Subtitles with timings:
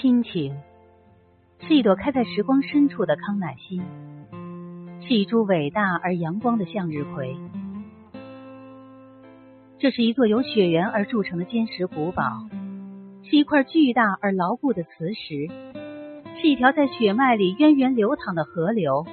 [0.00, 0.56] 亲情
[1.60, 3.82] 是一朵开在时光深处的康乃馨，
[5.02, 7.36] 是一株伟大而阳光的向日葵。
[9.78, 12.48] 这是一座由雪原而铸成的坚实古堡，
[13.24, 15.48] 是一块巨大而牢固的磁石，
[16.40, 19.04] 是一条在血脉里源源流淌的河流，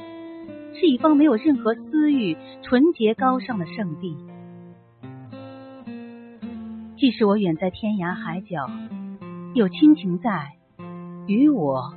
[0.73, 4.15] 是一方没有任何私欲、纯洁高尚的圣地。
[6.95, 8.69] 即使我远在天涯海角，
[9.53, 10.53] 有亲情在，
[11.27, 11.93] 与我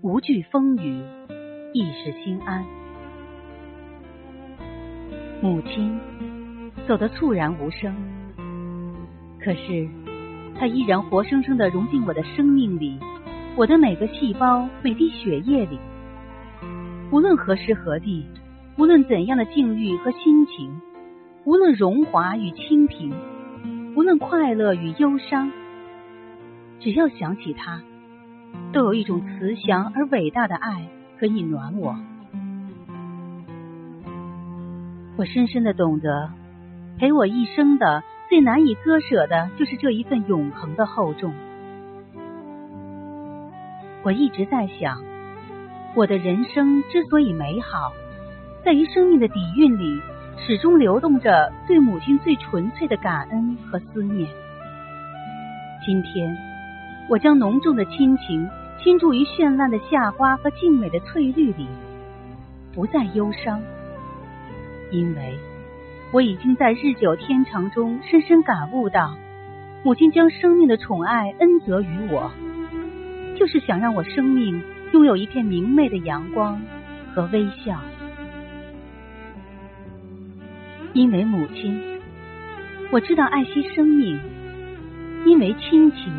[0.00, 1.02] 无惧风雨，
[1.74, 2.64] 亦是心安。
[5.42, 5.98] 母亲。
[6.86, 7.94] 走得猝然无声，
[9.38, 9.86] 可是
[10.58, 12.98] 她依然活生生的融进我的生命里，
[13.56, 15.78] 我的每个细胞、每滴血液里。
[17.12, 18.24] 无论何时何地，
[18.78, 20.80] 无论怎样的境遇和心情，
[21.44, 23.12] 无论荣华与清贫，
[23.94, 25.52] 无论快乐与忧伤，
[26.80, 27.82] 只要想起他，
[28.72, 31.96] 都有一种慈祥而伟大的爱可以暖我。
[35.16, 36.30] 我深深的懂得。
[36.98, 41.32] 陪我一生的最难以割舍的，就是这一份永恒的厚重。
[44.02, 45.00] 我一直在想，
[45.94, 47.92] 我的人生之所以美好，
[48.64, 50.00] 在于生命的底蕴里
[50.44, 54.28] 始终流动着对母亲最纯粹的感恩和思念。
[55.86, 56.36] 今天，
[57.08, 58.48] 我将浓重的亲情
[58.82, 61.66] 倾注于绚烂的夏花和静美的翠绿里，
[62.74, 63.60] 不再忧伤，
[64.90, 65.38] 因为。
[66.10, 69.14] 我已经在日久天长中深深感悟到，
[69.82, 72.30] 母亲将生命的宠爱恩泽于我，
[73.38, 76.62] 就是想让我生命拥有一片明媚的阳光
[77.14, 77.78] 和微笑。
[80.94, 82.00] 因为母亲，
[82.90, 84.18] 我知道爱惜生命；
[85.26, 86.10] 因为亲情，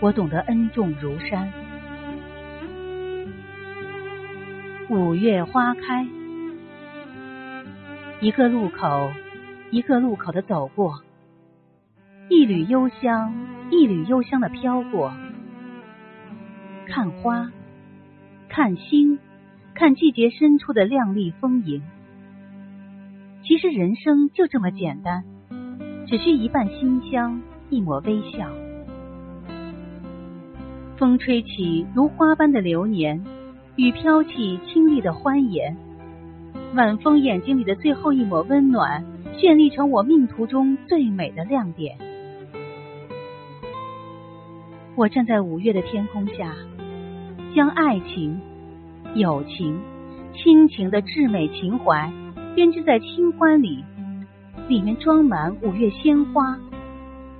[0.00, 1.52] 我懂得恩重如山。
[4.88, 6.06] 五月花开。
[8.20, 9.12] 一个路口，
[9.70, 11.02] 一个路口的走过，
[12.30, 13.34] 一缕幽香，
[13.70, 15.12] 一缕幽香的飘过。
[16.86, 17.50] 看花，
[18.48, 19.18] 看星，
[19.74, 21.82] 看季节深处的亮丽丰盈。
[23.42, 25.24] 其实人生就这么简单，
[26.06, 28.50] 只需一瓣馨香，一抹微笑。
[31.00, 33.24] 风吹起如花般的流年，
[33.74, 35.74] 雨飘起清丽的欢颜。
[36.74, 39.02] 晚风眼睛里的最后一抹温暖，
[39.38, 41.96] 绚丽成我命途中最美的亮点。
[44.94, 46.54] 我站在五月的天空下，
[47.56, 48.38] 将爱情、
[49.14, 49.80] 友情、
[50.34, 52.12] 亲情的至美情怀
[52.54, 53.82] 编织在清欢里，
[54.68, 56.58] 里面装满五月鲜花、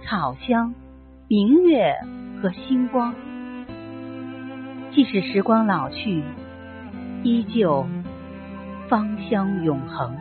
[0.03, 0.75] 草香、
[1.29, 1.95] 明月
[2.41, 3.15] 和星光。
[4.93, 6.23] 即使时光老去，
[7.23, 7.87] 依旧。
[8.89, 10.17] 芳香永恒。